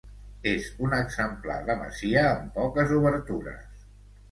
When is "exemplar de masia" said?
0.99-2.25